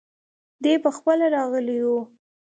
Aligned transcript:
دی 0.63 0.73
پخپله 0.83 1.25
راغلی 1.35 1.77
وو. 1.85 1.99